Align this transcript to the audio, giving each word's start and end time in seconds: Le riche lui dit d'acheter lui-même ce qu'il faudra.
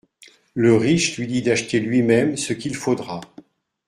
Le 0.55 0.75
riche 0.75 1.15
lui 1.19 1.27
dit 1.27 1.43
d'acheter 1.43 1.79
lui-même 1.79 2.35
ce 2.35 2.53
qu'il 2.53 2.73
faudra. 2.75 3.21